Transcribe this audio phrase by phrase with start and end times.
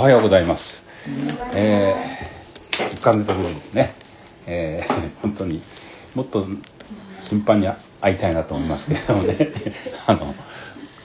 [0.00, 0.82] はようございます。
[1.52, 3.94] えー、1ヶ月ぶりですね。
[4.46, 5.62] えー、本当に
[6.14, 6.46] もっと
[7.28, 7.68] 頻繁に
[8.00, 9.52] 会いたいなと思いますけれどもね。
[10.08, 10.34] あの、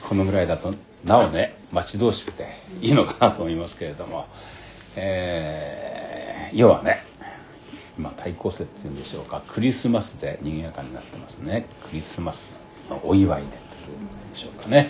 [0.08, 0.72] このぐらいだと
[1.04, 2.46] なおね、待ち遠しくて
[2.80, 4.28] いいのかなと思いますけれども、
[4.96, 7.04] えー、要はね、
[7.98, 11.66] 今対抗節っていうんでしょうか、クリスマスで賑やかになってますね。
[11.82, 12.48] クリスマス
[12.88, 13.58] のお祝いでとい
[13.94, 14.88] うんでしょうかね。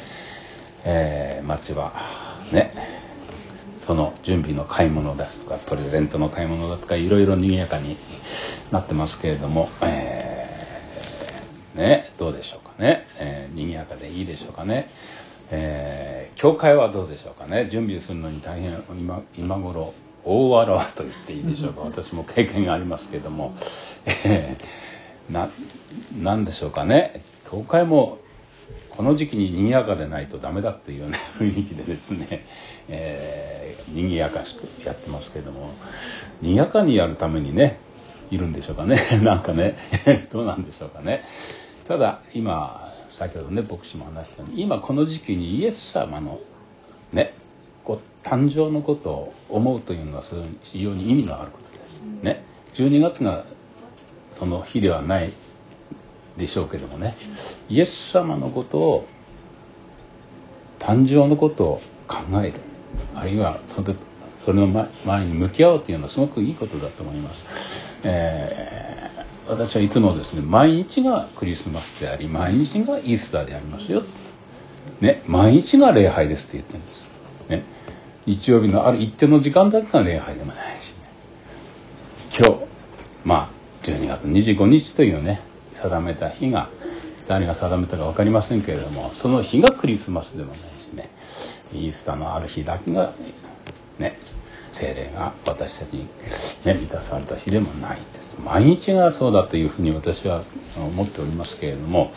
[0.84, 1.92] えー、街は
[2.52, 2.95] ね、
[3.86, 7.96] その準備の買い物ですとかプレゼントの買い物だとかいろいろ賑やかに
[8.72, 14.88] なってますけれども、えー、ねどうでしょうかね、えー、賑やかでいいでしょうかね、
[15.52, 17.68] えー、教会はどうでしょうかね。
[17.70, 21.82] 準備するのに大変今今頃大わらわと言っていいでしょうか。
[21.86, 23.54] 私も経験がありますけれども、
[24.24, 25.48] えー、な
[26.20, 27.22] なんでしょうかね。
[27.48, 28.18] 教会も
[28.90, 32.46] この時期に賑やかでないとダメだっていうような雰囲気でですね、
[32.88, 35.74] えー、賑やかしくやってますけども
[36.40, 37.78] 賑やかにやるためにね
[38.30, 38.96] いるんでしょうかね。
[39.22, 39.76] なんかね
[40.30, 41.22] どうなんでしょうかね。
[41.84, 46.40] ただ今先ほどね牧師も話したように今この時期にイエス様の
[47.12, 47.34] ね
[47.84, 50.22] こう誕生のことを思うというのは
[50.62, 52.02] 非常に意味のあることです。
[52.22, 52.42] ね、
[52.74, 53.44] 12月が
[54.32, 55.32] その日ではない
[56.36, 57.16] でしょうけどもね
[57.68, 59.08] イエス様のことを
[60.78, 62.54] 誕生のことを考える
[63.14, 63.94] あるいはその
[64.44, 67.90] それの前に向き合おうというのはすごくいいことだと思います。
[68.04, 74.04] えー、私はいつもですね毎日がクリスマスであり毎日がイースターでありますよ。
[75.00, 77.10] ね、毎日が礼拝ですって言ってるんです。
[77.48, 77.64] ね、
[78.26, 80.94] 日曜日のある一定の時間だけが礼拝でもないし、
[82.38, 82.64] 今日
[83.24, 83.48] まあ
[83.82, 85.40] 12月25日というね
[85.76, 86.68] 定めた日が
[87.26, 91.10] 誰が定めたか分かりませんけれどもその日がクリスマスでもないしね。
[91.72, 93.12] イースターのある日だけが
[93.98, 94.16] ね
[94.70, 96.08] 精霊が私たちに、
[96.64, 98.36] ね、満たされた日でもないです。
[98.44, 100.42] 毎日がそうだというふうに私は
[100.76, 102.12] 思っておりますけれども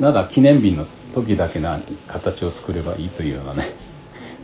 [0.00, 3.62] ただ記念日の時だけな形を作ればいいというようなね、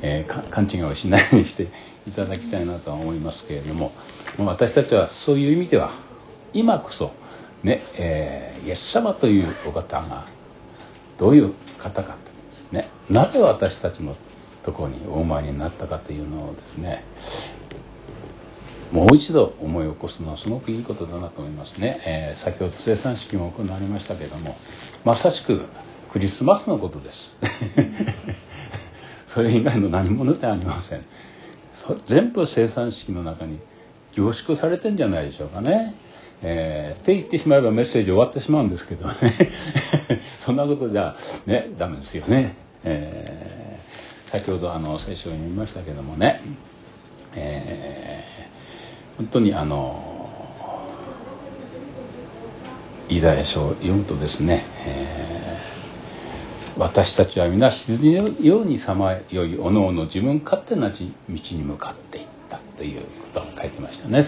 [0.03, 1.69] えー、勘違いをしないようにして
[2.07, 3.91] いただきたいなとは思いますけれども
[4.39, 5.93] 私たちはそういう意味では
[6.53, 7.13] 今こそ
[7.63, 10.27] ねえー、イエス様というお方が
[11.19, 12.31] どういう方かと
[12.77, 14.17] ね、なぜ私たちの
[14.63, 17.05] ところにお生まれになったかというのをですね
[18.93, 24.57] もう一度思い起こすのはすごくいいことだなと思いますね、えー、先ほど生産式も行われましたけども
[25.05, 25.65] まさしく
[26.11, 27.37] クリスマスのことです。
[29.29, 31.05] それ以外の何者ではありません。
[32.07, 33.61] 全部生産式の中に
[34.13, 35.95] 凝縮されてんじゃないでしょうかね。
[36.43, 39.15] えー、って言ってしまえばメッセージ終わってしまうんですけどね。
[40.41, 46.41] そんなことじゃねダメですよね、えー、先ほどあの聖書を読みましたけどもね、
[47.35, 50.31] えー、本当にあの
[53.11, 60.97] イダヤ書を読むとですね、えー、私たちは皆羊のようにさまよいおのおの自分勝手な道
[61.29, 64.23] に向かっていったということが書いてましたね。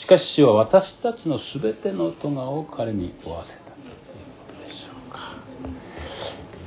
[0.00, 3.86] しかし主は私たちの全ての咎を彼に負わせたという
[4.38, 5.34] ことでしょうか。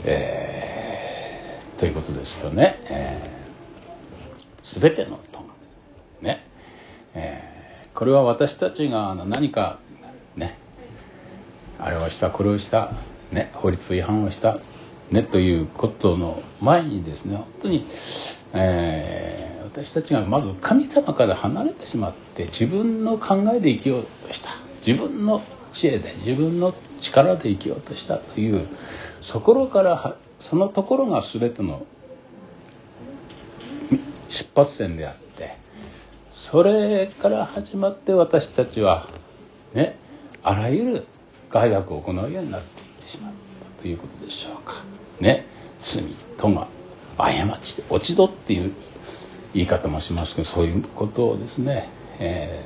[0.06, 2.80] えー、ということですよね。
[2.92, 5.46] えー、全ての咎。
[6.22, 6.46] ね。
[7.16, 9.80] えー、これは私たちが何か
[10.36, 10.56] ね、
[11.80, 12.92] あれをした、これをした、
[13.32, 14.60] ね、法律違反をした、
[15.10, 17.88] ね、ということの前にですね、本当に、
[18.54, 24.52] えー私たちがまず神様から離れてしまって自分の考えで生きようとした
[24.86, 25.42] 自分の
[25.74, 28.68] 知恵で自分の力で生きようとしたという
[29.22, 31.88] そこからそのところが全ての
[34.30, 35.58] 出発点であって
[36.32, 39.08] それから始まって私たちは
[39.74, 39.98] ね
[40.44, 41.06] あらゆる
[41.50, 43.32] 害悪を行うようになっていってしまっ
[43.76, 44.84] たということでしょうか。
[45.20, 45.48] ね
[45.80, 46.04] 罪
[46.38, 46.68] とが
[47.18, 48.74] 過ちで落ち度っていう
[49.54, 51.90] 言い方もしますけどそういうことをですね、
[52.20, 52.66] え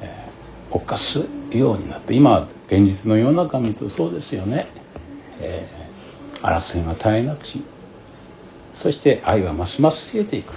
[0.00, 4.66] ーえー、犯すようになって今現実の世の中見るとそうですよね、
[5.40, 7.62] えー、争いが絶えなくし
[8.76, 10.52] そして愛はますます消えていく。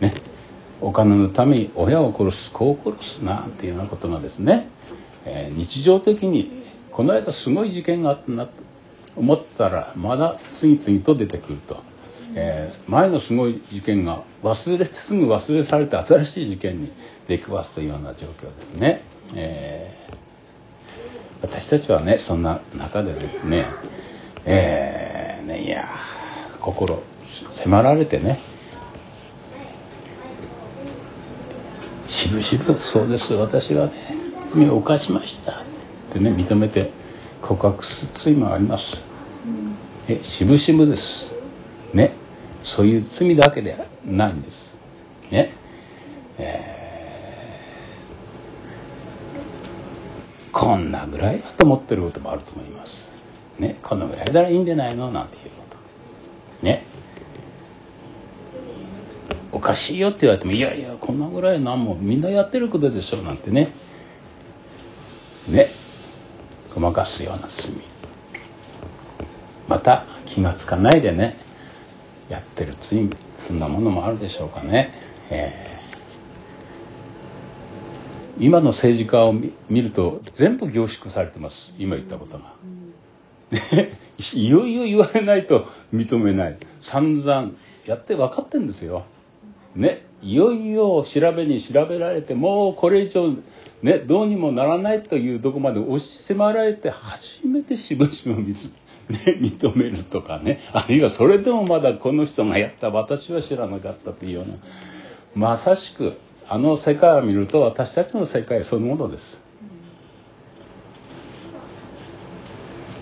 [0.00, 0.14] ね。
[0.80, 4.68] お金のために親を殺す子を殺すなんていうようなことがですね、
[5.24, 8.52] えー、日常的にこの間すごい事件があったなと
[9.16, 11.87] 思ったらまだ次々と出てくると。
[12.34, 16.92] えー、前のすごい事件が忘れすぐ忘れされて新しい事件に
[17.26, 19.02] 出くわすというような状況ですね。
[19.34, 20.14] えー、
[21.42, 23.66] 私たちはねそんな中でですね,、
[24.44, 25.88] えー、ねいや
[26.60, 27.02] 心
[27.54, 28.40] 迫られてね
[32.06, 33.92] しぶしぶそうです私はね
[34.46, 35.52] 罪を犯しました。
[35.52, 35.54] っ
[36.12, 36.90] てね認めて
[37.42, 38.96] 告白する罪もあります。
[40.08, 41.37] えしぶしぶです。
[41.92, 42.12] ね。
[42.62, 44.78] そういう罪だけではないんです。
[45.30, 45.52] ね。
[46.38, 53.10] えー、こんなぐらいだと思ってることもあると思います。
[53.58, 53.78] ね。
[53.82, 55.10] このぐらいならいいんじゃないの？
[55.10, 56.66] なんていうこと。
[56.66, 56.84] ね。
[59.50, 63.72] おかしいよって言われてもいやいやこんなぐらいなんもみんなやってることでしょなんてね。
[65.48, 65.70] ね。
[66.74, 67.72] ごまかすような罪。
[69.66, 71.36] また気が付かないでね。
[72.28, 73.08] やってる罪
[73.46, 74.92] そんなものもあるでしょうかね、
[75.30, 81.74] えー、今の政治家を見ると全部凝縮されてます。
[81.78, 82.54] 今言ったことが。
[84.34, 86.56] いよいよ言われないと認めない。
[86.82, 87.52] 散々
[87.86, 89.04] やって分かってんですよ。
[89.74, 90.06] ね。
[90.20, 93.36] いよいよ調べに調べられてもうこれ以上
[93.82, 98.70] ねどうにもならないというとこまで押し迫られて初めてしぶしぶ見つ
[99.08, 104.54] ね、 認めるとかねあるいはそれでもまだこの人がやった私は知らなかったというような
[105.34, 106.18] まさしく
[106.48, 109.40] あの世界を見ると私たちの世界そのものです。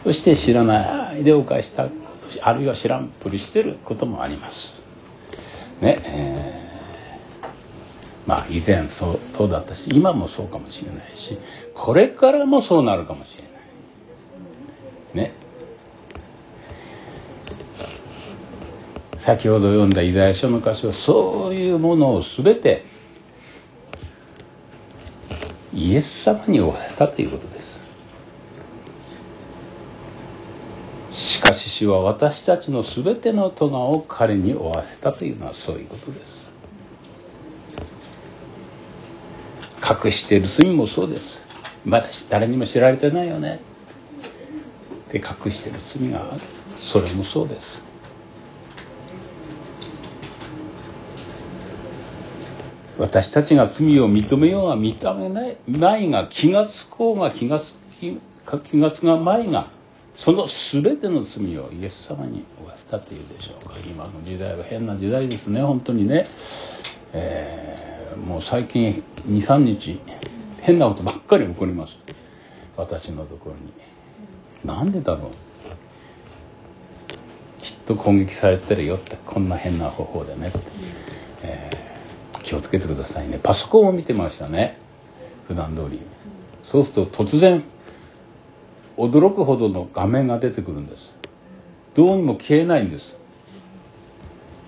[0.02, 4.74] そして知らないで犯したことあるいは知らんぷりしてることもあります。
[5.80, 11.38] ねえー、まあ以前そうそうだったし今もそうかもしれないし
[11.74, 13.45] これからもそうなるかもしれない。
[19.26, 22.84] 先ほど読んだイザヤ書の箇所はそういうものを全て
[25.74, 27.84] イエス様に負わせたということです。
[31.10, 36.48] しかし主は私たちの全ての咎を彼に負わせたというのはそういうことです。
[40.04, 41.48] 隠している罪もそうです。
[41.84, 43.58] まだ誰にも知られてないよね。
[45.10, 46.40] で隠してる罪がある。
[46.74, 47.85] それもそうです。
[52.98, 58.18] 私たちが罪を認めようが認めないないが気が付こうが気が付気
[58.64, 59.68] 気が付かないが
[60.16, 63.68] その全ての罪をイエス様に負わせたというでしょう。
[63.68, 66.26] か今の時代は変な時代ですね本当にね、
[67.12, 70.00] えー、もう最近23日
[70.62, 71.98] 変なことばっかり起こります。
[72.76, 73.72] 私のところに。
[74.64, 75.30] なんでだろう。
[77.62, 80.48] きっと攻撃されてるよってこんな変な方法でね。
[80.48, 80.58] って、
[81.42, 81.70] え
[82.46, 83.40] 気をつけてくださいね。
[83.42, 84.78] パソコンを見てましたね。
[85.48, 86.00] 普段通り。
[86.64, 87.64] そうすると突然
[88.96, 91.12] 驚くほどの画面が出てくるんです。
[91.94, 93.16] どうにも消えないんです。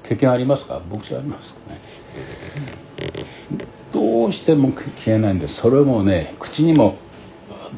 [0.03, 0.83] 経験ありますか？
[0.91, 1.81] 僕じゃありますかね。
[3.93, 5.55] どうしても消えないんです。
[5.55, 6.97] それもね口にも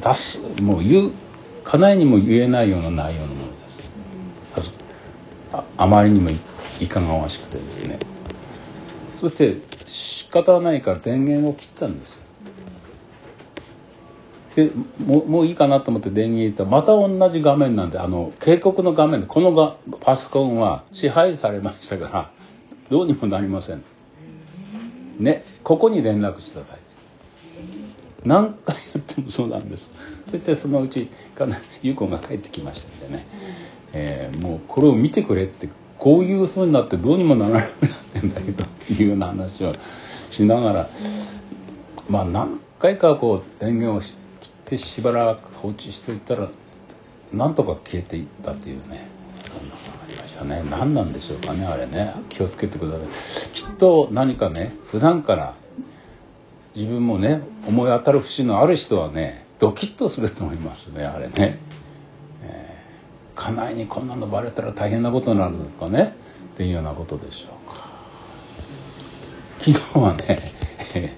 [0.02, 1.12] 出すもう言う
[1.62, 3.52] 家内にも言えないような内容のもの
[4.56, 4.72] です。
[5.52, 7.98] ああまりにもいかがわしくてですね。
[9.20, 9.56] そして
[9.86, 12.20] 仕方ないから電源を切ったんです
[14.56, 14.70] で
[15.04, 22.30] ももういいかなと思って電源入れたらまた同じ画面なんであの警告の画面でこのがパソコンは支配されましたから
[22.88, 23.84] どうにもなりません。
[25.20, 26.78] ねここに連絡してください。
[28.24, 29.86] 何回やってもそうなんです。
[30.30, 33.26] そしてそのうちかな優子が帰ってきましたんでね、
[33.92, 35.68] えー、もうこれを見てくれって
[36.00, 39.74] こういうふうになってどうにもならなくなってんだけどいうような話を
[40.30, 40.88] しながら
[42.08, 44.14] まあ何回かこう電源を切
[44.48, 46.48] ってしばらく放置していたら
[47.32, 49.08] なんとか消えていったというね
[49.44, 50.62] そんなのがありましたね。
[50.68, 51.64] 何なんでしょうかね。
[51.64, 52.14] あれね。
[52.28, 55.54] 気をつけてくださいきっと何かね普段から
[56.74, 61.58] 自分もね思い当たる節のある人はねドキッとすると思いますねあれね。
[63.40, 66.14] 家内にこんなのバレたら大変なことになるんですかね？
[66.54, 67.88] っていうようなことでしょうか。
[69.58, 70.40] 昨日はね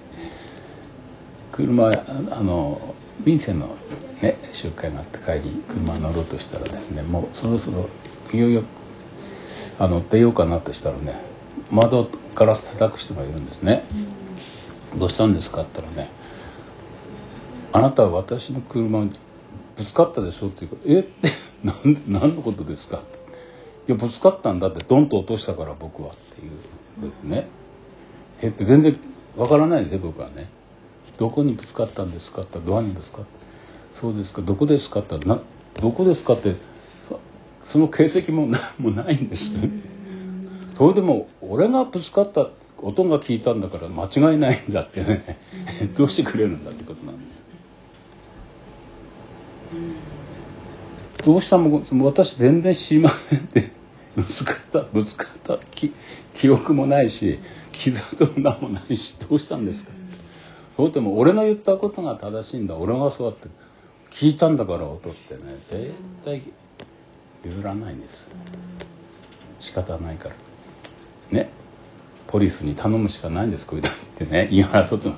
[1.51, 1.87] 車
[2.31, 2.79] あの
[3.25, 3.75] 民生の
[4.21, 7.89] ね集会があって帰り車乗ろうとしたらですねもうそろそろ
[8.33, 8.63] いよいよ
[9.79, 11.19] あの出ようかなとしたらね
[11.69, 13.83] 窓ガラス叩く人がいるんですね、
[14.93, 15.61] うん、どうしたんですか？
[15.61, 16.11] って言ったらね
[17.73, 19.11] あなたは私の車に
[19.77, 20.99] ぶつかったでしょっていうか「え？
[21.01, 21.29] っ?」て
[21.63, 23.19] 何何のことですか?」って
[23.87, 27.47] 「いやぶつかったんだってドンと落としたから僕は」っていうね
[28.41, 28.47] 「え？
[28.47, 28.97] っ?」て全然
[29.35, 30.47] わからないですよ僕はね
[31.17, 33.27] 「どこにぶつかったんですか?」ってドアにぶつかって
[33.93, 35.39] 「そうですかどこですか?」ってな
[35.81, 36.55] どこですかって
[37.63, 39.49] その形跡もな もないんです
[40.75, 42.49] それでも俺がぶつかった
[42.81, 45.39] 音が聞いたんだから間違いないんだってね
[45.95, 47.42] どうしてくれるんだってことなんです
[51.23, 53.71] どうしたも私全然知りませんって
[54.15, 55.57] ぶつかったぶつかった。
[55.71, 55.93] 記
[56.33, 57.39] 記憶もないし
[57.71, 59.91] 傷跡も何もないしどうしたんですか。
[60.75, 62.75] そうでも俺の言ったことが正しいんだ。
[62.75, 63.47] 俺がそうやって
[64.09, 65.41] 聞いたんだから音ってね。
[65.69, 65.93] 絶
[66.25, 66.41] 対
[67.45, 68.29] 譲らないんです。
[69.59, 70.35] 仕方ないから。
[71.31, 71.49] ね。
[72.27, 74.47] ポリスに頼むしかないんですこういう時ってね。
[74.51, 75.09] 言い争って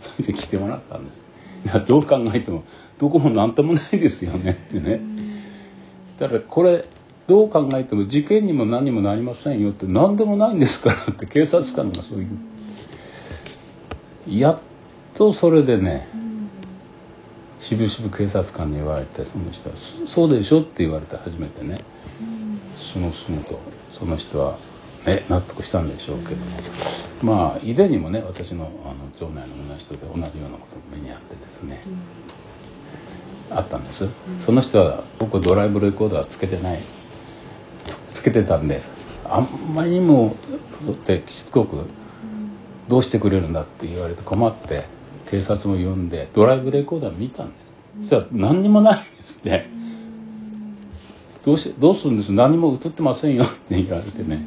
[0.00, 1.27] それで来てもらったんです。
[1.64, 2.64] いやどう考えても
[2.98, 5.00] どこも何ともないですよねってね。
[6.18, 6.84] だからこれ
[7.26, 12.28] どう考えても事件にも何にもなりませんよって何でもないんですからって警察官がそういう。
[14.28, 14.58] やっ
[15.14, 16.06] とそれでね
[17.60, 21.82] しぶしぶ警察官に言われてその人は「そうでしょ」って言われて初めてね。
[22.76, 23.60] そのすぐと
[23.92, 24.56] その人は
[25.06, 26.40] ね納得したんでしょうけど。
[27.22, 31.82] まあ以前にもね私のあの町内の同じ人で同じようなことも目にあってですね。
[33.50, 36.82] あったんです、その人は僕ドライブレコーダーつけてない。
[38.10, 38.90] つけてたんです。
[39.24, 40.36] あんまりにも
[40.90, 41.86] ってしつこく
[42.88, 44.84] 「どうしてくれるんだ」って言われて困って
[45.26, 47.74] 警察も呼んでドライブレコーダー見たんです。
[48.00, 49.66] そしたら何にもないんですって。
[51.42, 52.32] どうしどうするんです？
[52.32, 54.46] 何も映ってませんよって言われてね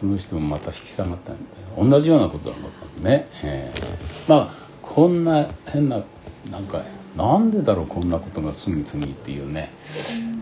[0.00, 1.44] その人もまた引き下がったんで
[1.78, 6.04] 同じようなことなのかね、えー、まあこんな変な
[6.50, 6.82] なんか
[7.16, 9.70] なんでだろうこんなことが次々っていうね、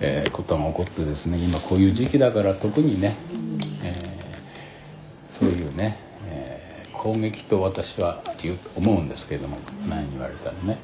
[0.01, 3.15] えー、ことが起こってですね今こういう時期だから特にね、
[3.85, 10.79] えー、そういうね、えー、攻撃と私は言う思うんですけれども前に言われたらね。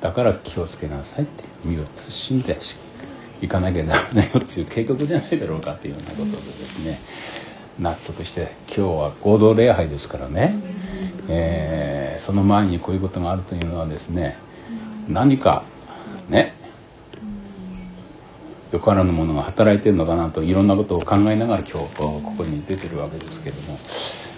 [0.00, 2.58] だから気をつけなさいって身を慎んで
[3.42, 7.00] いかなきゃダメだよっていう警告じゃないだろうかっていうようなことでですね
[7.78, 10.54] 納得して今日は合同礼拝ですからね、
[11.28, 14.36] えー、その前にこういうことがあるというのはですね
[15.08, 15.64] 何か
[16.28, 16.54] ね
[18.72, 23.78] よからぬものが働いてるのかなといろんなことを考えながら今日ここに出てるわけですけども、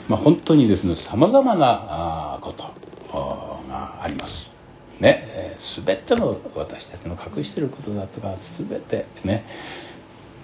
[0.09, 2.63] まあ、本当にですねさまざまなこと
[3.69, 4.51] があります。
[5.01, 9.45] ね、えー、全ての私たちの隠してることだとか全てね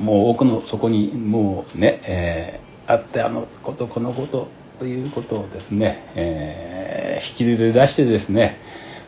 [0.00, 8.59] もう奥の底にもうね、えー、あってあのことこのことということをですね、えー、引き出してですね、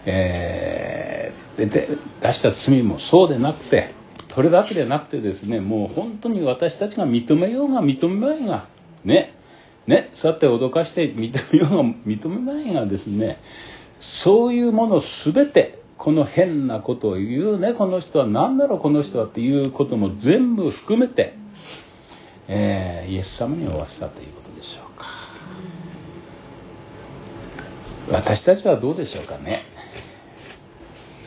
[0.05, 1.89] えー、で
[2.21, 3.93] 出した罪もそうでなくて
[4.29, 8.67] それだけでなくてですねもう本当に私たちが認めようが認めまいが
[9.03, 9.35] ね
[9.87, 13.41] ねそうやって脅かして認めようが認めまいがですね
[13.99, 21.35] そういうもの全てこの変なことを言うねこの人は何だろうこの人はっていうことも全部含めて、
[22.53, 25.07] えー、イエス様に負わせたということでしょうか。
[28.11, 29.63] 私たちはどうでしょうかね。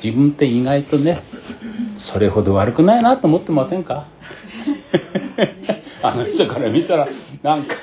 [0.04, 1.22] 自分って意外とね
[1.98, 4.06] それほど悪くないなと思ってませんか？
[6.04, 7.08] あの人から見たら
[7.42, 7.76] なんか、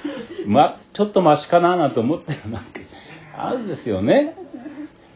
[0.45, 2.81] ま、ちょっとマシかななんて思ってるなんか
[3.39, 4.37] あるんですよね。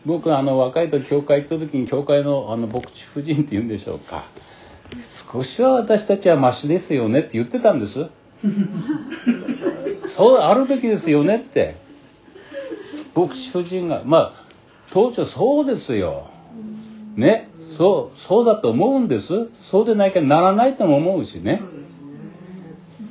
[0.06, 4.24] 僕あの若い時教会行った時に教会のあの牧師夫人っていうんでしょうか。
[5.02, 8.06] 少しは私たちはマシですよねって言ってたんです。
[10.06, 11.76] そうあるべきですよねって。
[13.14, 14.32] 牧師夫人がまあ
[14.90, 16.28] 当時はそうですよ。
[17.16, 17.48] ね。
[17.76, 19.48] そうそうだと思うんです。
[19.52, 21.60] そうでないかならないとも思うしね。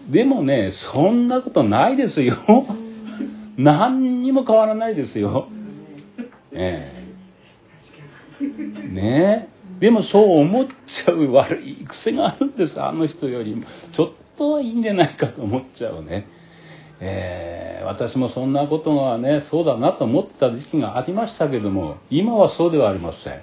[0.09, 2.35] でもねそんなことないですよ。
[3.57, 5.47] 何にも変わらないですよ。
[6.51, 6.91] え
[8.41, 8.87] え。
[8.87, 9.52] ね
[9.83, 13.65] でもそう思っちゃう悪い癖があるんですあの人よりも。
[13.91, 16.25] ちょっとはいいんじゃないかと思っちゃうね。
[17.01, 23.41] えー、私もそんなことがねそうだなと思ってた時期がありましたけども今はそうではありません。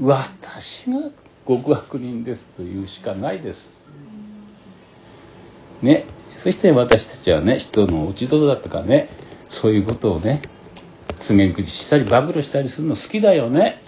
[0.00, 1.10] 私が
[1.46, 3.68] 極悪人ですというしかないです。
[5.82, 6.06] ね、
[6.38, 9.10] そして私たちはね人の落ち度だとかね
[9.50, 10.40] そういうことをね
[11.18, 13.83] 告げ口したり暴露したりするの好きだよね。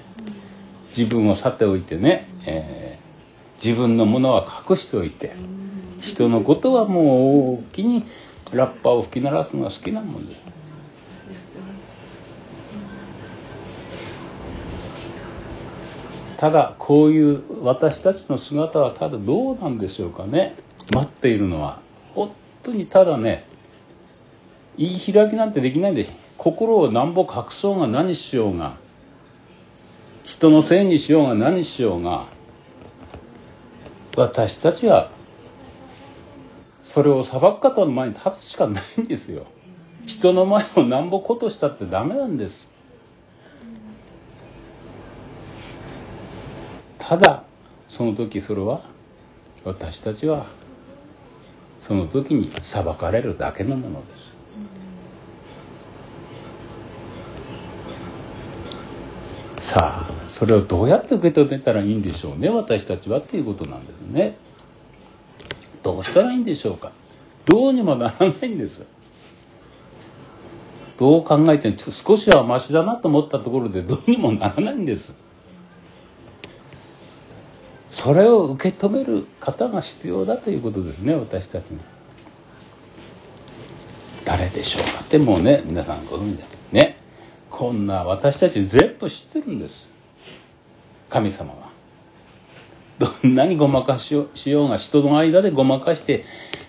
[0.97, 5.35] 自分を去っておいてね、えー、自分のものは隠しておいて
[6.01, 8.05] 人のことはもう大きに
[8.53, 10.57] ラッパーを吹き鳴らすのが好きなもんです
[16.37, 20.55] ただこういう私たちの姿はただどうなんでしょうかね。
[20.93, 21.81] 待っているのは
[22.15, 22.31] 本
[22.63, 23.47] 当にただね
[24.77, 28.77] 言い開きなんてできないんで心をなんぼ隠そうが何しようが
[30.27, 32.27] 人のせいにしようが何しようが
[34.17, 35.11] 私たちは
[36.83, 39.47] それを裁く方の前に立つしかないんですよ。
[40.05, 42.67] 人の前をなんぼことしたってダメなんです。
[46.99, 47.45] ただ
[47.89, 48.81] その時それは
[49.65, 50.47] 私たちは
[51.81, 54.17] その時に裁かれるだけのもので
[59.61, 59.71] す。
[59.71, 64.37] さあそれをどうやって受け止めたらいいんでしょうね私たちはっていうことなんですね。
[65.83, 66.93] どうしたらいいんでしょうか。
[67.45, 68.85] どうにもならないんです。
[70.99, 75.15] どう考えても少しはマシだなと思ったところでどうにもならないんです。
[77.89, 81.81] それを受け止める方が必要だということですね私たちに。
[84.25, 86.99] 誰でしょうかってもうね皆さんご存知だけどね。
[87.49, 89.96] こんな私たち全部知ってるんです。
[91.09, 91.67] 神様は。
[92.99, 96.25] どんなにごまかしようが人の間でごまかして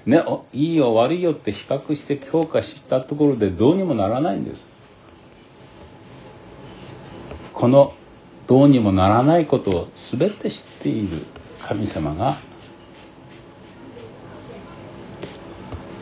[0.05, 4.67] ねいいよ悪いよって比較して評価したところでどうにもならないんです。
[7.53, 7.93] この
[8.45, 11.25] どうにもならないことを全て知っている
[11.61, 12.39] 神様が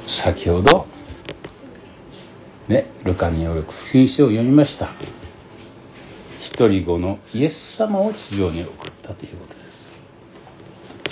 [0.05, 0.85] 先ほど
[2.67, 4.89] ねルカによる福音書を読みました。
[6.55, 9.75] 一人子のイエス様を地上に送ったということです。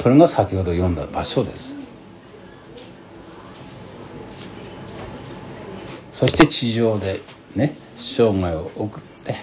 [0.02, 1.76] それが先ほど読んだ場所です。
[6.14, 7.20] そして地上で
[7.58, 9.36] ね生涯を送って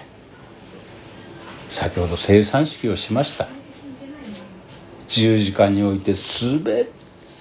[1.69, 3.47] 先ほど生産式をしました。
[5.07, 6.87] 十字架において全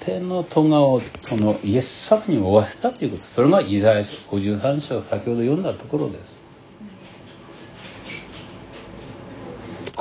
[0.05, 3.23] ての咎をそのイエス様に負わせたということ。
[3.23, 6.40] それがイザヤ53章先ほど読んだところです。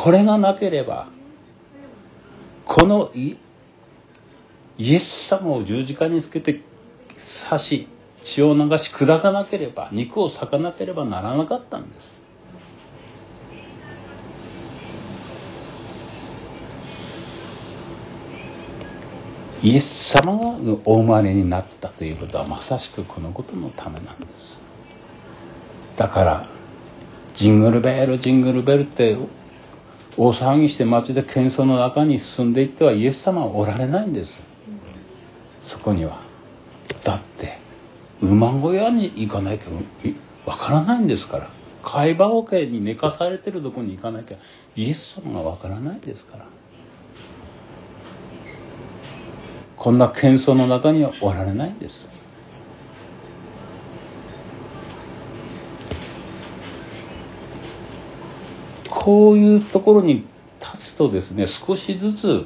[0.01, 1.07] これがなければ
[2.63, 3.35] このイ
[4.77, 6.61] エス様を十字架につけて
[7.49, 7.87] 刺し
[8.23, 12.21] 血を流し砕かなければ肉を裂かなければならなかったんです。
[19.61, 24.61] イエス様がお生まれになったということはまさしくこのことのためなんです。
[25.97, 26.45] だから
[27.33, 29.17] ジングルベールジングルベルって
[30.19, 34.41] 大騒ぎして街で喧騒の中に進んでいってはイエス様はおられないんです。
[35.61, 36.19] そこには。
[37.05, 37.57] だって
[38.21, 39.69] 馬小屋に行かなきゃ
[40.45, 41.49] わからないんですから。
[41.83, 44.37] 貝羽桶に寝かされてるとこに行かなきゃ
[44.75, 46.45] イエス様がわからないですから。
[49.77, 52.09] こんな喧騒の中にはおられないんです。
[59.09, 60.23] こういうところに
[60.59, 62.45] 立つとですね少しずつ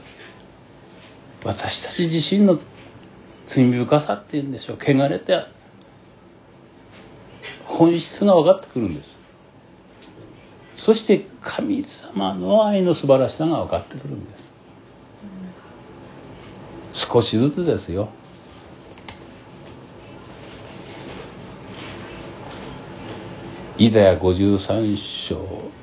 [1.43, 2.57] 私たち自身の
[3.45, 5.43] 罪深さっていうんでしょう汚れて
[7.65, 9.17] 本質が分かってくるんです。
[10.77, 14.49] そして神様の愛の素晴らしさが分かってくるんです。
[16.93, 18.07] 少しずつですよ。
[23.83, 25.35] イザヤ53章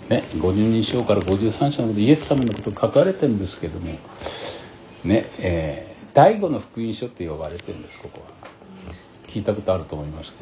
[0.08, 3.98] ね52章から53章のことイエス様のこと書かれてるんですけども
[5.04, 8.94] ねえー、第五の福音書って呼ばれてるんですここは。
[9.26, 10.38] 聞いたことあると思いますけ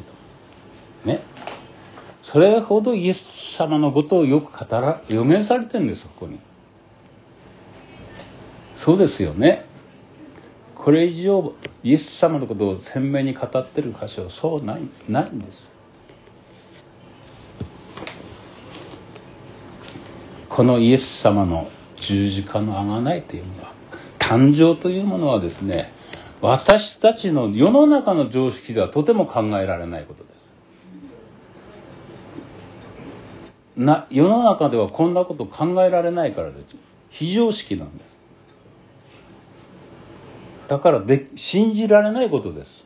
[1.05, 1.13] ど。
[1.13, 1.21] ね。
[2.23, 6.39] それほどイエス様のことをよく語ら予言されてるんですここに。
[8.77, 9.65] そうですよね。
[10.75, 15.78] これ以上イエス様のことを鮮明に語ってる箇所はそうないないんです。
[20.59, 21.69] このイエス様の
[22.01, 23.71] 十字架のあがないというのは
[24.17, 25.89] 誕生というものはですね
[26.41, 30.53] 私たちの世の中の常識ではとても考えられないことです。
[33.77, 36.75] な世の中ではこんなこと考えられないからです。
[37.09, 38.17] 非常識なんです。
[40.67, 42.83] だからで信じられないことです。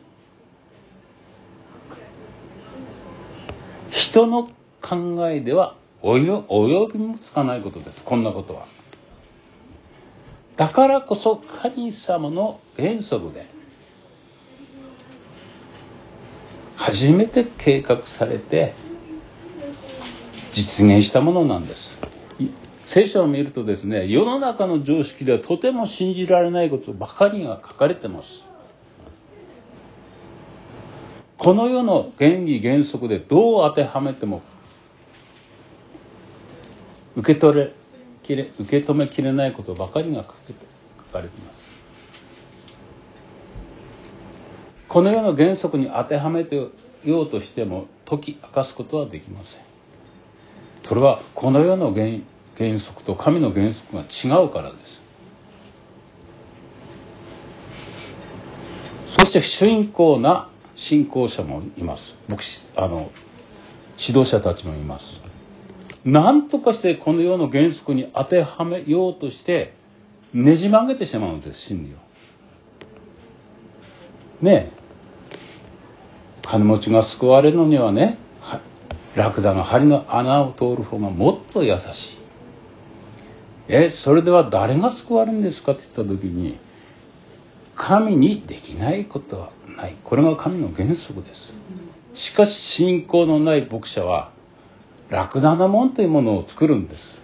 [3.90, 4.48] 人の
[4.80, 5.74] 考えでは
[6.04, 8.04] 及びもつかないことです。
[8.04, 8.66] こんなことは。
[10.56, 13.46] だからこそ神様の原則で
[16.76, 18.74] 初めて計画されて
[20.52, 21.98] 実現したものなんです。
[22.86, 28.44] 聖書を見るとですね世の中の常識ではとても信じられないことばかりが書かれてます。
[31.38, 34.42] この世の原理原則でどう当てはめても
[37.16, 37.72] 受け取れ
[38.22, 40.24] きれ受け止めきれないことばかりが書
[41.12, 41.68] かれています。
[44.88, 46.56] この世の原則に当てはめて
[47.04, 49.62] ようとしても解き明かすことはできません。
[50.84, 52.18] それはこの世の原
[52.56, 55.02] 原則と神の原則が違うからです。
[59.18, 62.16] そして信仰な信仰者もいます。
[62.28, 63.10] 牧師あの
[63.98, 65.23] 指導者たちもいます。
[66.04, 69.72] 何とかしてこの世の原則に当てはめようとして
[70.34, 71.96] ねじ曲げてしまうんです真理を。
[74.42, 74.84] ねえ。
[76.42, 78.18] 金持ちが救われるのにはね
[79.14, 82.18] ラクダの針の穴を通る方がもっと優しい。
[83.68, 86.58] えそれでは誰が救われるんですかって言った時に
[87.74, 89.96] 神にできないことはない。
[90.04, 91.54] これが神の原則です。
[92.12, 94.33] しかし信仰のない牧者は
[95.14, 97.22] ラクダの門というものを作るんです。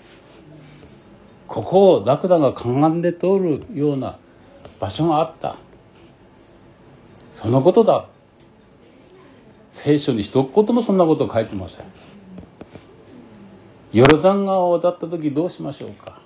[1.48, 4.16] ここをラクダがかがんで通るような
[4.78, 5.56] 場所があった。
[7.32, 8.06] そのことだ。
[9.70, 11.84] 聖書に一言もそんなこと書いてません。
[13.92, 16.20] ヨルダン川を渡った時どうしましょうか。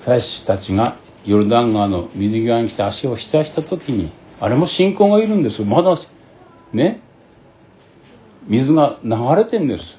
[0.00, 5.94] 祭司たちがヨルダン川の水際に来て足を浸した時にあれも信仰がいるんですまだ
[6.72, 7.05] ね。
[8.48, 9.98] 水が流れてんです。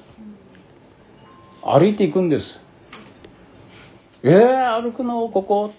[1.62, 2.60] 歩いていくんです。
[4.22, 5.72] えー、歩くのここ。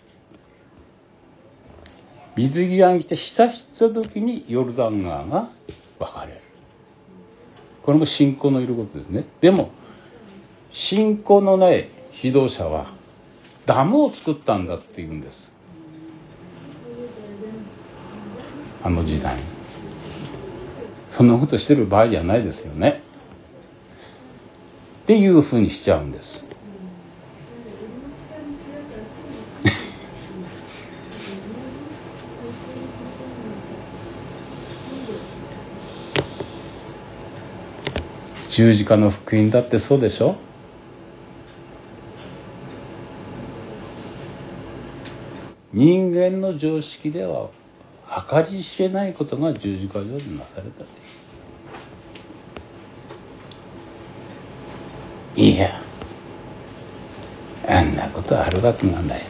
[2.35, 5.49] 水際に来て浸した時にヨルダン川が
[5.97, 6.41] 分かれる。
[7.81, 9.25] これも信仰のいることですね。
[9.41, 9.71] でも
[10.71, 12.85] 信仰のない指導者は
[13.65, 15.51] ダムを作ったんだって言うんです。
[18.83, 19.35] あの時代
[21.19, 23.01] そんなことしてる場合じゃないですよね。
[25.03, 26.45] っていうふうにしちゃうんです。
[38.49, 40.37] 十字架の福音だってそうでしょ？
[45.73, 47.49] 人間の常識では
[48.29, 50.83] 計り知れないことが十字架上でなされた
[55.35, 55.69] いいや
[57.67, 59.21] あんなことあるわけがない。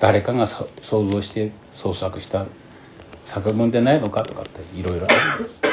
[0.00, 2.46] 誰かが想像して創作した
[3.24, 5.68] 作文でないのかとかっていろいろあるんですね。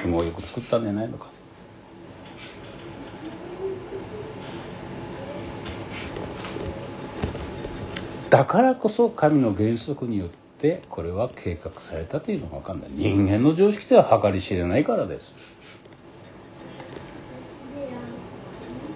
[0.00, 1.28] すごいよく作ったんじゃないのか。
[8.32, 12.90] だからこそ神の原則によってこれは計画されたというのが分かんない。
[12.92, 15.34] 人間の常識では計り知れないからです。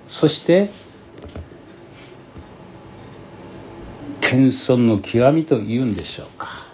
[0.09, 0.70] そして
[4.22, 6.66] 謙遜の極みというんでしょうか。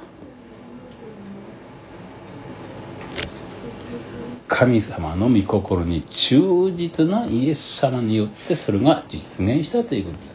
[4.47, 10.33] 神様の御心に忠実なイエス様によってそれが実現したということです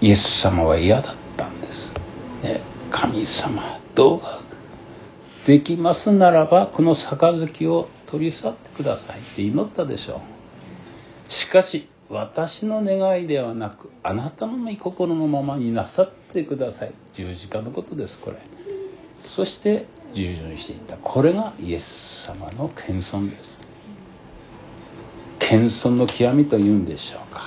[0.00, 1.92] イス様は嫌だったんです。
[2.42, 4.40] ね、神様どうか
[5.46, 10.16] できますならばこの杯を取り去ってくださいって祈ったでしょ
[11.28, 11.32] う。
[11.32, 16.94] しかし私の願いではなくあなたの御心のままになさってください。
[17.12, 18.38] 十字架のことですこれ。
[19.34, 20.96] そして従順していった。
[20.96, 23.60] これがイエス様の謙遜です。
[25.38, 27.45] 謙遜の極みというんでしょうか。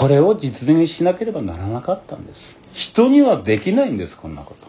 [0.00, 2.56] これを実現しなければならなかったんです。
[2.72, 4.66] 人にはできないんですこんなこと。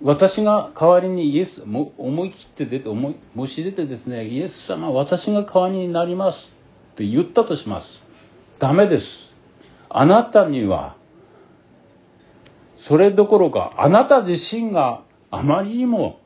[0.00, 6.56] 私が代わりにイエスも思い切って出て思い申し出てですねイエス様私が代わりになります
[6.92, 8.00] って言ったとします。
[8.60, 9.34] ダメです。
[9.88, 10.94] あなたには
[12.76, 15.02] それどころかあなた自身が
[15.32, 16.20] あまりにも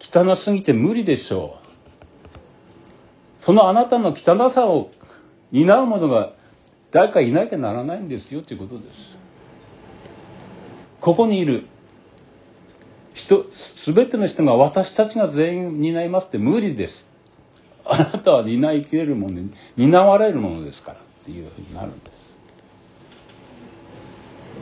[0.00, 1.66] 汚すぎて無理でしょう。
[3.38, 4.90] そのあなたの汚さを
[5.52, 6.32] 担う者が
[6.90, 9.18] 誰かいなきゃならないんですよということです。
[11.00, 11.66] ここにいる
[13.14, 17.10] 人全ての人が私たちが全員担いますって無理です。
[17.84, 19.40] あなたは担いきれるもの
[19.76, 22.10] 担われるものですからっていうふうになるんで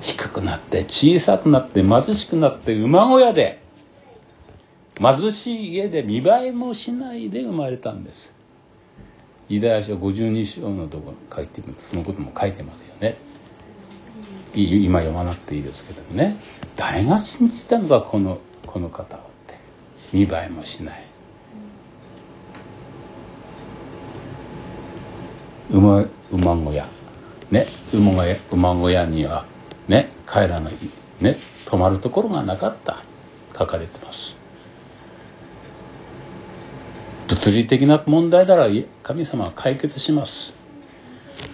[0.02, 0.14] す。
[0.16, 3.62] 低くなって小さくなって貧しくなって馬小屋で
[5.00, 8.33] 貧しい家で見栄えもしないで生まれたんです。
[9.48, 13.16] イザヤ書52章のとこ書いてそのことも書いてますよね。
[14.54, 16.36] 今読まなくていいですけどもね。
[16.76, 19.58] 誰が信じたのかこのこの方って。
[20.12, 21.04] 見栄えもしない。
[25.70, 26.88] 馬馬小屋。
[27.50, 27.66] ね。
[27.92, 29.44] 馬小屋馬小屋には
[29.88, 30.70] ね彼らの
[31.20, 33.02] ね泊まるところがなかった。
[33.56, 34.43] 書かれてます。
[37.44, 38.68] 物理的な問題なら
[39.02, 40.54] 神様は解決します。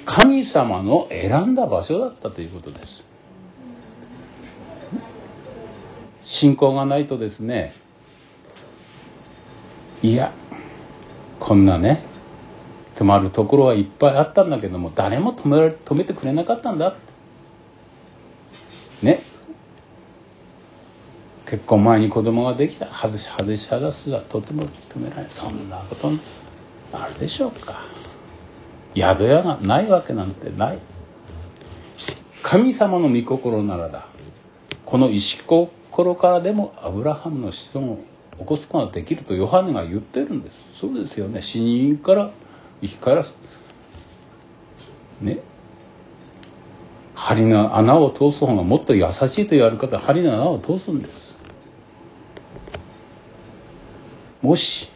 [0.04, 3.02] 神様の選んだ場所だったということです。
[6.22, 7.74] 信仰がないとですね
[10.00, 10.32] いや
[11.40, 12.04] こんなね
[12.94, 16.94] 泊まるところはいっぱいあったんだけども誰も止め止めてくれなかったんだ
[19.02, 19.24] ね
[21.50, 22.86] 結婚前に子供ができた。
[22.86, 26.12] 外し外し外すはとても止められないそんなこと
[26.92, 27.82] あるでしょうか。
[28.94, 30.78] 宿屋がないわけなんてない。
[32.44, 34.06] 神様の御心ならだ。
[34.84, 38.04] この石心からでもアブラハムの子孫を
[38.38, 40.56] 起こすことができるとヨハネが言ってるんです。
[40.76, 41.42] そうですよね。
[41.42, 42.30] 死人から
[42.80, 43.34] 生き返らす。
[45.20, 45.40] ね。
[47.16, 51.29] 針の穴を通す方がもっと優しいと言われる方針の穴を通すんです。
[54.42, 54.88] もし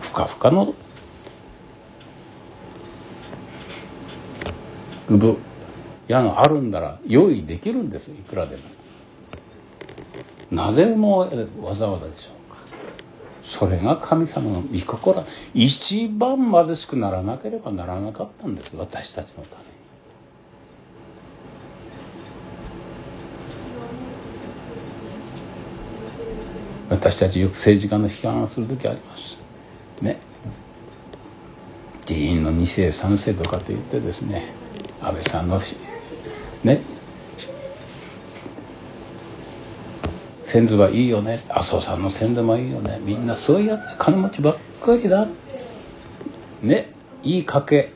[0.00, 0.74] ふかふかの
[5.08, 5.36] 産
[6.08, 8.62] 矢があるんなら用意できるんですいくらでも。
[10.50, 11.18] なぜも
[11.60, 12.58] わざわざでしょうか。
[13.42, 15.24] それが神様の御心。
[15.54, 19.75] 一番貧しくならなければならなかったんです私たちのため
[27.06, 29.38] 私たちよく政治家の批判をする時あります。
[30.00, 30.18] ね。
[32.04, 34.52] 議員の2世3世とかと言ってですね
[35.00, 35.60] 安倍さんの
[36.64, 36.80] ね。
[40.42, 41.44] 先祖はいいよね。
[41.48, 42.98] 麻生さんの先祖もいいよね。
[43.00, 45.28] みんなそういうやつ金持ちばっかりだ。
[46.60, 46.90] ね。
[47.22, 47.92] いい家系。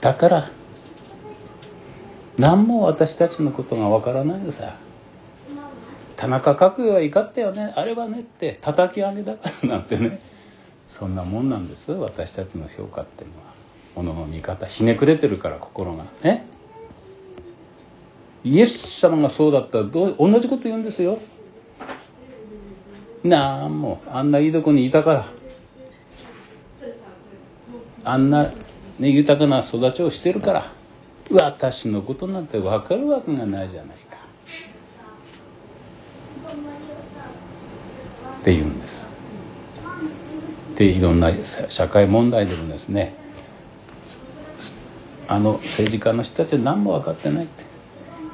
[0.00, 0.50] だから
[2.38, 4.85] 何も私たちのことがわからないのさ。
[6.16, 10.20] 田中角栄は怒ったよねあれはねって叩き上げだからなんてね
[10.86, 11.92] そんなもんなんです。
[11.92, 13.54] 私たちの評価っていうのは
[13.96, 16.46] ものの見方ひねくれてるから心がね。
[18.44, 21.18] イエス様がそうだったらどう同じこと言うんですよ。
[23.24, 25.26] なんもあんないいとこにいたから。
[28.04, 28.52] あんな、
[29.00, 30.72] ね、豊かな育ちをしてるから。
[31.28, 33.96] 私のことなんて分かるわけがないじゃない
[38.46, 39.08] って言うんです。
[40.76, 41.32] でいろんな
[41.68, 43.12] 社会問題でもですね
[45.26, 47.64] あの政治家の人たちは何も分かってないって。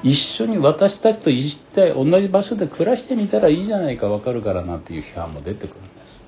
[0.03, 6.21] 一緒に私たちと一体同じ場所で暮らしてみたらいいじゃないか分かるからなんていう批判も出てくるんです。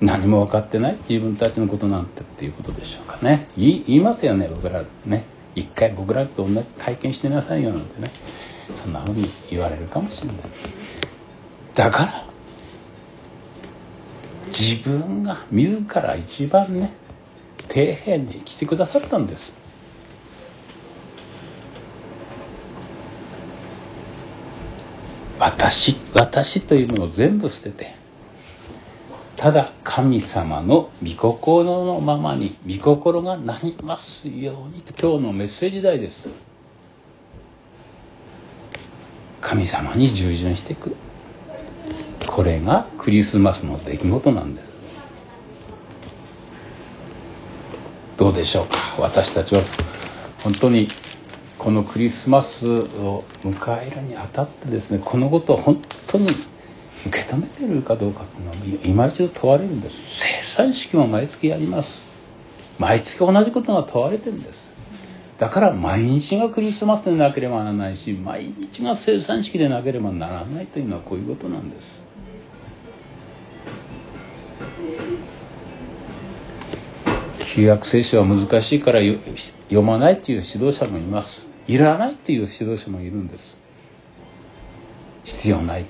[0.00, 0.98] 何も分かってない？
[1.08, 3.48] 自分たちのことなんてっていうことでしょうかね。
[3.56, 5.24] 言いますよね僕らね。
[5.56, 8.12] 一回僕らと同じ体験してなさいよなんてね。
[8.76, 10.36] そんなふうに言われるかもしれない。
[11.76, 12.24] だから
[14.46, 16.94] 自分が自ら一番ね
[17.68, 19.52] 底辺に来てくださったんです。
[25.38, 27.94] 私私というものを全部捨てて
[29.36, 36.30] ただ神様の御心のままに御心がなりますようにと今日のメッセージ題です。
[39.42, 40.96] 神様に従順していく。
[42.36, 44.74] これがクリスマスの出来事なんです。
[48.18, 48.76] どうでしょうか？
[48.98, 49.62] 私たちは
[50.44, 50.88] 本当に
[51.56, 56.26] このクリスマスを迎えるにあたってですねこのことを本当に
[57.06, 59.96] 受け止めているかどうかっていうのは今一度問われるんです。
[60.06, 62.02] 生産式も毎月やります。
[62.78, 64.70] 毎月同じことが問われてるんです。
[65.38, 72.04] だから毎日がクリスマスでなければならないし毎日が生産式でなければならないというのはこういうことなんです。
[77.56, 81.46] 旧約聖書は難しいから読まないという指導者もいます。
[81.66, 83.56] いらないっていう指導者もいるんです。
[85.24, 85.86] 必要ない。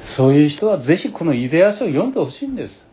[0.00, 2.86] そういう人はぜひこのイデア書を読んでほしいんです。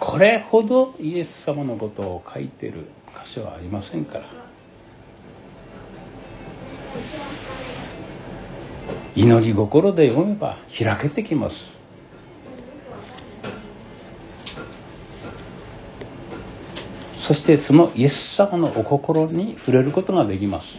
[0.00, 2.86] これほどイエス様のことを書いてる
[3.24, 4.24] 箇所はありませんから。
[9.14, 11.79] 祈り心で読めば開けてきます。
[17.30, 20.78] そしてそのイエス様のお心に触れることができます。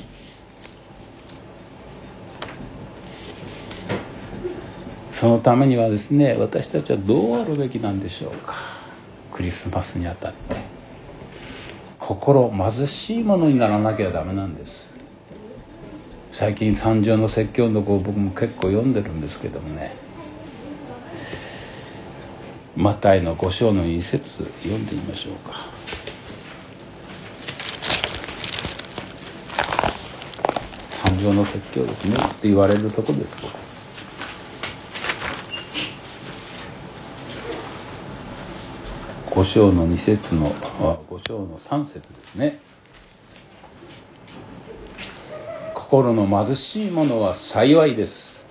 [5.11, 8.55] そのためにはですね私たちはどうあるべきなんでしょうか。
[9.31, 10.57] クリスマスにあたって。
[11.99, 14.91] 心貧しいものにならなきゃダメなんです。
[16.33, 19.95] 最近三条の説教の子を僕も結構読んでるんですけどもね。
[22.75, 25.80] マタイの五章の一節読んでみましょうか。
[31.03, 32.15] 三条の説教ですね。
[32.15, 33.35] って言われるとこです
[39.31, 40.53] 五章の二節の
[41.09, 42.59] 五章の三節ですね。
[45.73, 48.45] 心の貧しい者は幸いです。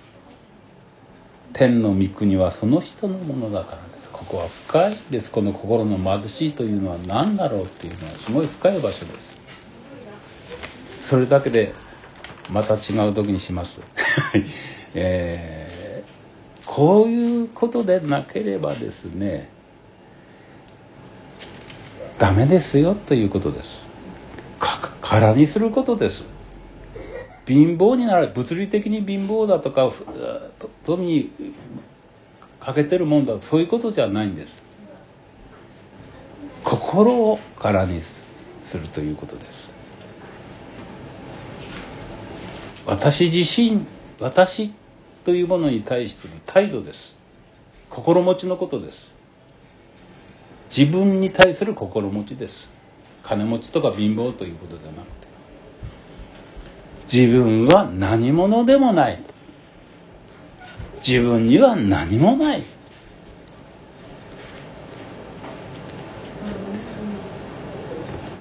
[1.53, 4.09] 天の御国はその人のものだからです。
[4.11, 5.31] ここは深いです。
[5.31, 9.37] この心の貧しいというのは何だろうっていうのはすごい深い場所です。
[11.01, 11.73] それだけで
[12.51, 13.81] また違う時にします、
[14.93, 19.49] えー、こういうことでなければですね
[22.21, 23.81] ダメですよということです。
[25.01, 26.23] 空にすることです。
[27.47, 29.91] 貧乏になる物理的に貧乏だとか
[30.83, 31.31] 富に
[32.59, 34.61] 欠けてるもんだそういうことじゃないんです。
[36.63, 38.01] 心を空に
[38.61, 39.71] するということです。
[42.85, 43.85] 私自身
[44.19, 44.71] 私
[45.23, 47.17] というものに対する態度です。
[47.89, 49.11] 心持ちのことです。
[50.75, 52.69] 自分に対する心持ちです。
[53.23, 55.27] 金持ちとか貧乏ということではなくて。
[57.11, 59.19] 自分は何者でもない。
[61.05, 62.63] 自分には何もない。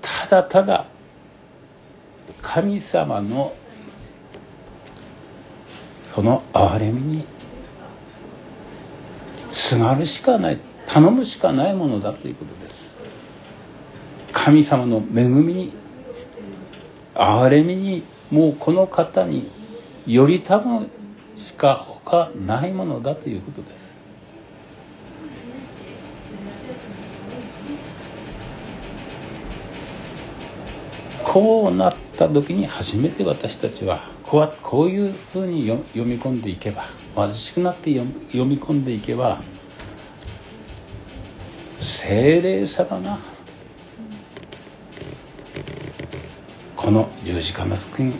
[0.02, 0.86] ただただ
[2.40, 3.54] 神様の
[6.14, 7.24] その憐れみに
[9.52, 12.80] すがるしかない頼むしかないものだということです。
[14.32, 15.72] 神様の恵みに
[17.14, 19.50] 憐れみにもうこの方に
[20.06, 20.90] より多分
[21.36, 23.90] しか他ないものだということです。
[31.22, 36.84] こうなった時に初めて私たちはこうこういうふうに読み込んでいけば
[37.16, 38.06] 貧しくなって読
[38.44, 39.42] み込んでいけば
[41.80, 43.18] 精霊様が
[46.76, 48.14] この十字架の福音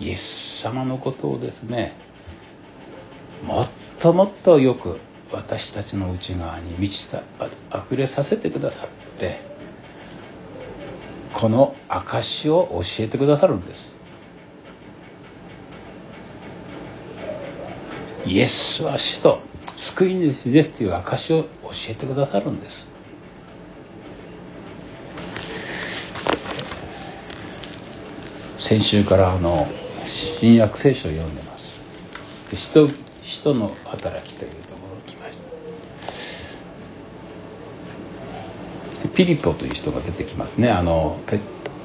[0.00, 1.96] イエス様のことをですね
[3.42, 5.00] もっともっとよく
[5.32, 7.22] 私たちの内側に満ちた
[7.74, 9.40] 溢れさせてくださって
[11.32, 13.97] この証を教えてくださるんです。
[18.28, 19.40] イエスは死と
[19.76, 21.48] 救い主ですという証を教
[21.88, 22.86] えてくださるんです。
[28.58, 29.66] 先週からあの
[30.04, 31.78] 新約聖書を読んでます。
[32.50, 32.90] で使徒
[33.22, 35.40] 使徒の働きというところに来まし
[39.00, 39.08] た。
[39.08, 40.68] ピリポという人が出てきますね。
[40.70, 41.18] あの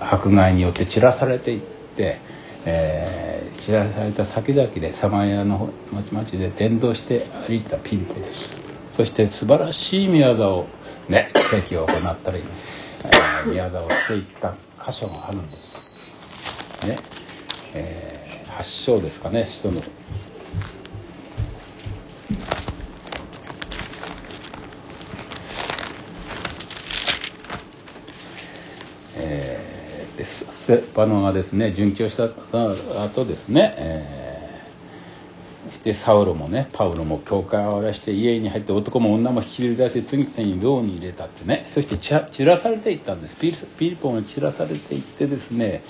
[0.02, 1.62] 迫害によって散らされていっ
[1.96, 2.20] て、
[2.66, 8.50] えー、散らされた先々でサマリアの町々で伝道して歩いたピリポです。
[8.94, 10.68] そして素晴らしい宮業を
[11.10, 12.44] ね 奇跡を行ったり、
[13.04, 16.88] えー、宮沢をしていった箇所があるんです。
[16.88, 17.00] ね、
[17.74, 19.82] えー、発祥ですかね人の
[29.16, 30.26] えー、で
[30.94, 32.26] ステパノがですね殉教した
[33.04, 43.38] 後ですね、えー、してサウロもねパウロも教会を荒らして家に入って男も女も引きずり出して次々に牢に入れたってねそして散らされていったんです。
[43.38, 43.56] ピ
[43.90, 45.84] リポも散らされていってですね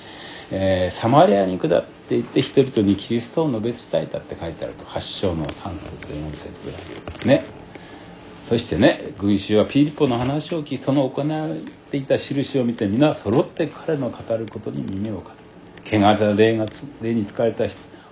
[0.52, 4.86] えー、サマリアに下っていって人々にキリストを述べ伝えたって書いてあると。
[4.86, 6.78] 8章の3節4節ぐら
[7.24, 7.63] いね。
[8.54, 11.56] そしてね群衆はピリポの話を聞きその行われ
[11.90, 15.34] ていた印を見て皆揃って彼の語ることに耳を傾
[15.84, 16.68] け汚れた霊が
[17.02, 17.64] 霊に疲れた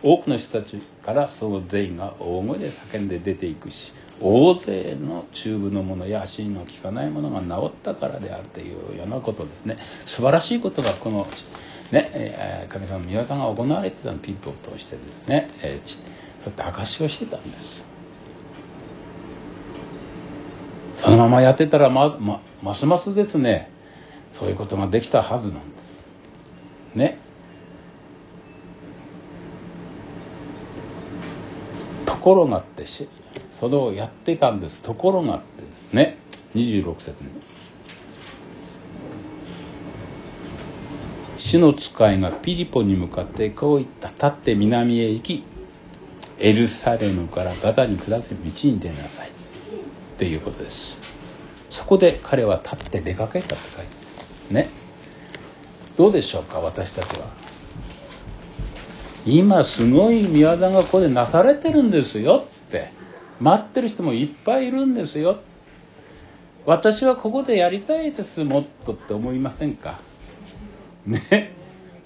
[0.02, 9.78] 多くの人たちからその全員が大声で叫んで出ていくし大勢の中部の者や足の利かない者が治ったからであるというようなことですね。
[10.08, 11.28] 素晴らしいことがこの
[11.92, 16.02] ね、え、神様の御業が行われてたのピップを通してですね、えー、そう
[16.48, 17.92] やって証しをしてたんです。
[20.96, 23.72] そのままやってたらま、ま、ますますですね
[24.32, 26.06] そういうことができたはずなんです。
[26.96, 27.18] ね。
[32.06, 33.10] ところがってし
[33.52, 34.82] それをやってたんです。
[34.82, 35.94] ところがってです。
[35.94, 36.18] ね。
[36.56, 37.30] 26節に
[41.38, 44.10] 主の使いがピリポに向かってこう言った。
[44.10, 45.44] 立って南へ行き
[46.40, 48.36] エルサレムからガザに下る道
[48.70, 49.41] に出なさい。
[50.22, 51.02] っていうことです。
[51.72, 53.86] そこで彼は立って出かけたって書い
[54.50, 54.70] てね。
[55.98, 57.26] どうでしょうか私たちは。
[59.26, 62.92] 今すごい宮田がここでなされてるんですよって。
[63.40, 65.40] 待ってる人もいっぱいいるんですよ。
[66.68, 70.00] 私はここでやりたいですもっとって思いませんか？
[71.08, 71.52] ね。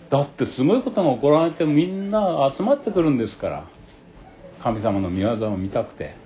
[0.10, 3.66] だってすごいことが起こられてみんな集まってくるんですから。
[4.64, 6.24] 神様の御業を見たくて。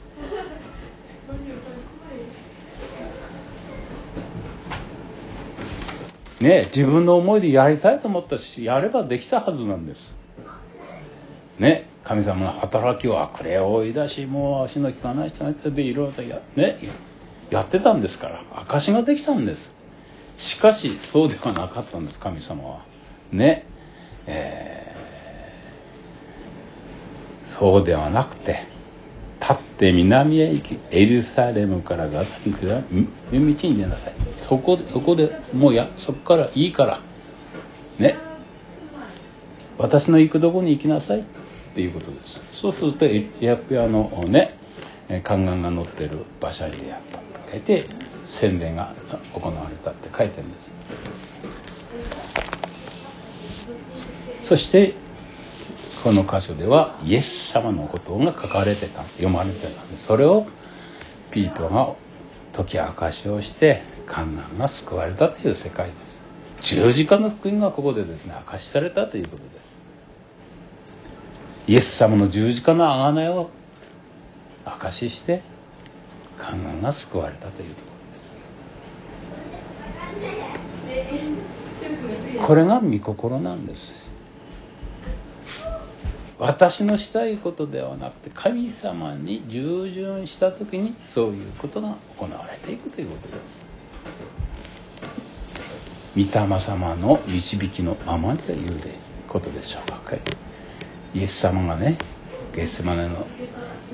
[6.39, 10.15] ね自分の思いでやりたいと思ったしやればできたはずなんです。
[11.57, 16.79] ね神様の働きを悪霊を追い出しもう足の利かない人がいてでいろいろとや,、ね、
[17.49, 19.71] やってたんですから証ができたんです。
[20.37, 22.85] しかしそうではなかったんです神様は。
[23.31, 23.65] ね
[24.25, 28.78] えー、そうではなくて
[29.39, 32.83] 立って南へ行きエルサレムからガザに下る
[33.31, 34.15] 道に出なさい。
[34.35, 36.99] そこでそこでもうやそこからいいから。
[37.97, 38.17] ね。
[39.77, 41.21] 私の行くとこに行きなさい。
[41.21, 41.23] っ
[41.73, 42.41] ていうことです。
[42.51, 44.57] そうするとエチオピアのね
[45.07, 47.85] 宦官が乗ってる馬車に出会ったって書いて
[48.25, 48.93] 宣伝が
[49.33, 50.71] 行われたって書いてるんです。
[54.43, 54.95] そして
[56.03, 60.47] この箇所ではイエス様のことが書かれてた読まれてたんでそれを
[61.31, 61.93] ピーポが
[62.53, 66.21] 解き明かしをして観覧が救われたという世界です。
[66.61, 69.77] 十字架の福音がここでですね明かしされたということです。
[71.67, 73.51] イエス様の十字架の贖いを
[74.65, 75.43] 証しして
[76.37, 77.91] 観覧が救われたというとこ
[80.89, 82.47] ろです。
[82.47, 84.08] これが御心なんです。
[86.39, 93.61] 私のしたいことではなくて神様に従順した時にそういうことが行われていくということです。
[96.15, 98.93] 御霊様の導きのままにというで
[99.27, 100.15] ことでしょうか。
[101.13, 101.97] イエス様がね
[102.53, 103.27] ゲスマネの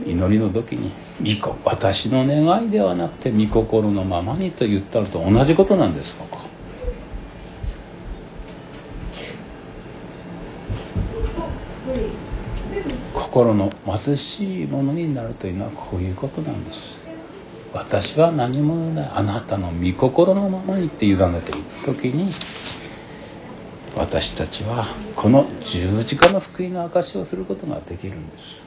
[0.06, 0.92] 祈りの時に
[1.22, 6.55] 「御子私の願いではなくて御心のままに」と言ったのと同じことなんですここ。
[13.36, 16.98] 心の貧しいものになるというのはこういうことなんです。
[17.74, 22.32] 私は何者だあなたの御心のままにって委ねていく時に
[23.94, 28.64] 私たちはこの十字架の福音の証しをすることができるんです。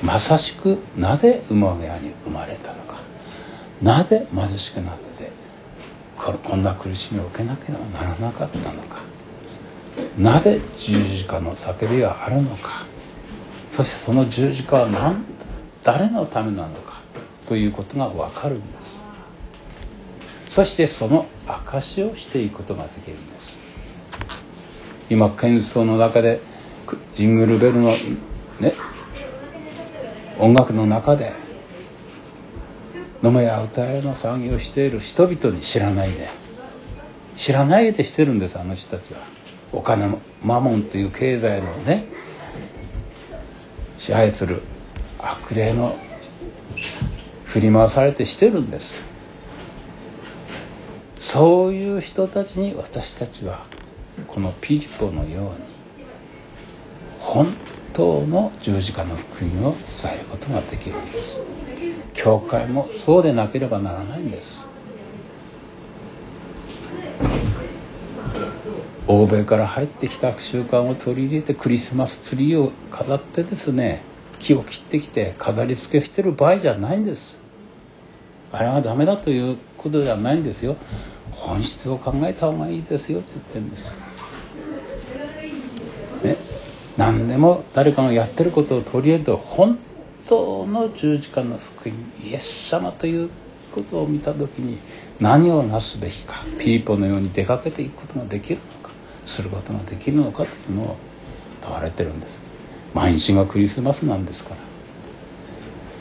[0.00, 3.00] まさしくなぜ馬小屋に生まれたのか。
[3.82, 5.32] なぜ貧しくなって
[6.16, 9.00] こんな苦しみを受けなければならなかったのか。
[10.16, 12.93] なぜ十字架の叫びがあるのか。
[13.74, 15.24] そしてその十字架は何
[15.82, 17.02] 誰のためなのか
[17.46, 18.98] ということが分かるんです。
[20.48, 23.56] そしてその証しをしていくことができるんです。
[25.10, 26.40] 今喧騒の中で
[27.14, 27.88] ジングルベルの
[28.60, 28.74] ね
[30.38, 31.32] 音楽の中で
[33.24, 36.28] 飲めや歌えの騒ぎをしている人々に知らないで
[37.34, 39.18] 知らないでしてるんですあの人たちは。
[39.72, 42.06] お金のマモンという経済のね
[44.04, 44.60] 支配する
[45.18, 45.96] 悪霊の
[47.46, 48.92] 振り回されてしてるんです。
[51.16, 53.64] そういう人たちに私たちは
[54.28, 55.50] このピリポのように
[57.18, 57.54] 本
[57.94, 61.40] 当の十字架の福音を伝えることができるんです。
[62.12, 64.63] 教会もそうでなければならないんです。
[69.06, 74.02] 欧米から入ってきた習慣を取り入れてクリスマスツリーを飾ってですね
[74.38, 77.38] 木を切ってきて飾り付けしてる場合じゃないんです。
[78.50, 80.76] あれはダメだということではないんですよ。
[81.32, 83.84] 本質を考えた方がいいですよって言ってるんです。
[86.22, 86.36] ね、
[86.96, 89.78] 何でも誰かがやってることを取り入れると本
[90.26, 91.94] 当の十字架の福音
[92.24, 93.30] イエス様という
[93.72, 94.78] ことを見た時に
[95.20, 98.83] 何をなすべきかピーポのように出かけていくことができるの
[99.26, 100.96] することができるのかというのを
[101.60, 102.40] 問われてるんです。
[102.94, 104.56] 毎日がクリスマスなんですから。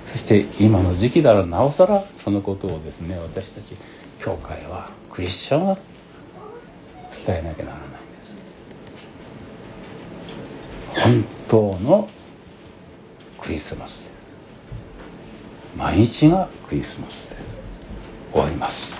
[0.05, 3.75] そして今の時期ならなおさらそのことをですね私たち
[4.19, 5.77] 教会はクリスチャンは
[7.25, 8.37] 伝えなきゃならないんです。
[11.01, 12.09] 本当の
[13.39, 14.41] クリスマスです。
[15.77, 17.55] 毎日がクリスマスです。
[18.31, 18.92] 終わります。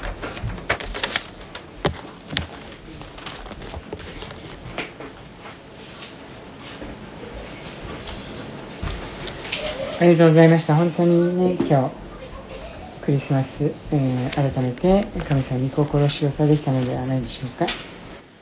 [10.04, 10.76] ありがとうございました。
[10.76, 11.91] 本当にね、今日、
[13.06, 17.66] クリスマス、えー、改めて神様に心を知ることができたのではないでしょうか。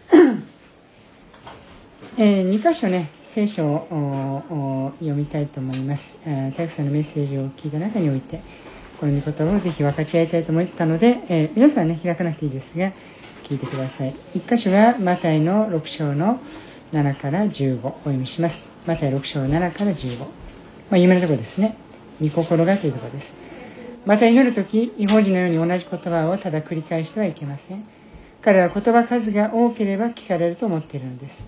[2.18, 6.18] えー、2箇所ね、聖書を読みたいと思います。
[6.26, 8.41] 体育さんのメッセージを聞いた中において、
[8.99, 12.91] この御言葉をぜひ分かち合いたいと思ったので、えー、皆さんね、開かなくていいですが、
[13.43, 14.16] 聞いてください。
[14.34, 16.39] 1箇所がマタイの6章の
[16.91, 18.68] 7から15お読みします。
[18.88, 20.51] マタイ6章7から15。
[20.92, 21.78] まあ、有名なところですね。
[22.22, 23.36] 御心がというところです。
[24.06, 27.86] また祈るとき、違法人のように同じ言葉をただ繰り返してはいけません。
[28.42, 31.48] 彼は言葉数が多ければ聞かれると思っているのです。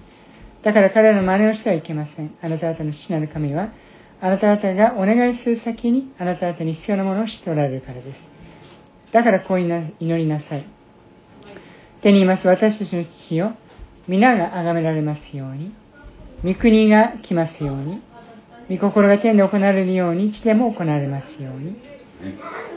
[0.61, 2.33] だから彼らの真似をしてはいけません。
[2.41, 3.69] あなた方の父なる神は、
[4.21, 8.31] あなた方がお願いする先にあなた方に必要なものを知っておられるからです。
[9.11, 10.63] だからこう祈りなさい。
[12.01, 13.53] 手にいます私たちの父よ、
[14.07, 15.73] 皆が崇められますように、
[16.45, 18.01] 御国が来ますように、
[18.69, 21.75] 御心が天で行われるように地でも行われますように。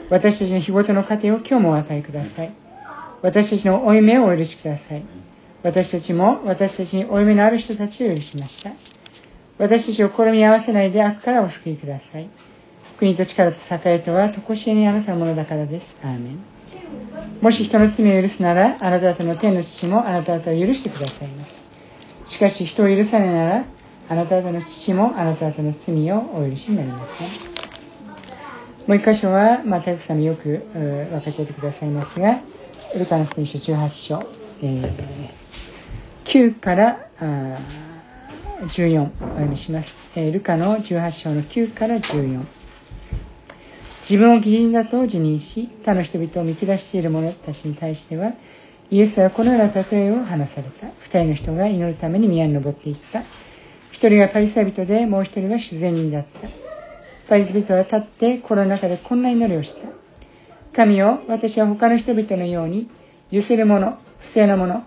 [0.09, 2.51] 私たちの日ごとの糧を今日もお与えください。
[3.21, 5.03] 私たちの負い目をお許しください。
[5.63, 8.71] 私たちも私たちに負い目のある人たちを許しました。
[9.57, 12.29] 私たちを試み合わせないで悪からお救いください。
[12.97, 15.97] 国と力と栄えとは常しえにあなたのものだからです。
[16.03, 16.39] アーメン。
[17.41, 21.67] もし人の罪を許すならあなた方の天の父もあなた方を許してくださいます。
[22.25, 23.65] しかし人を許さないなら
[24.09, 27.27] あなた方の父もあなた方の罪をお許しになりません。
[28.87, 30.65] もう一箇所は、まあ、体育さんもよく
[31.11, 32.39] 分かち合ってくださいますが、
[32.97, 34.23] ルカの福音書18章、
[34.61, 37.59] えー、9からあ
[38.61, 42.45] 14お読みします、えー、ルカの18章の9から14。
[44.01, 48.31] 自分を義人だと自認し、他の人々を見下している者たちに対しては、
[48.89, 50.87] イエスはこのような例えを話された。
[50.99, 53.23] 二人の人が祈るために宮に登っていった。
[53.91, 56.47] 一人がパリサイ人で、もう一人は自然人だった。
[57.27, 59.87] パリサイ人は立って心の中でこんな祈りをした。
[60.73, 62.89] 神よ、私は他の人々のように、
[63.31, 64.85] ゆせるもの、不正なもの、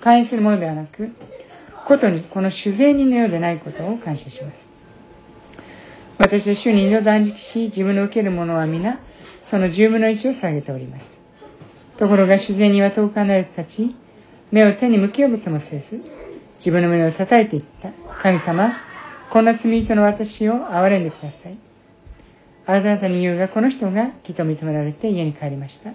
[0.00, 1.10] 関連するものではなく、
[1.84, 4.70] ことにこの主税人のようでないことを感謝します。
[6.18, 9.00] 私は主にを断食し、自分の受けるものは皆、
[9.42, 11.20] その十分の一を下げております。
[11.96, 13.96] ところが主税人は遠く離れて立ち、
[14.50, 16.00] 目を手に向けようこともせず、
[16.60, 17.90] 自分の胸を叩いていった。
[18.20, 18.76] 神様、
[19.30, 21.56] こんな罪人の私を憐れんでください。
[22.66, 25.92] あなた方に言うが、この人が義と認められて家に帰りました。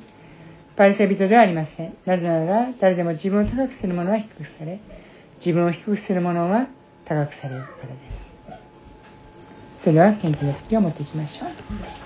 [0.76, 1.94] パリサ人ではありません。
[2.08, 4.80] なぜなら、誰でも自分を高くする者は低くされ、
[5.38, 6.66] 自分を低くする者は
[7.06, 8.36] 高くされるからです。
[9.78, 12.05] それでは、研究の時を持っていきましょう。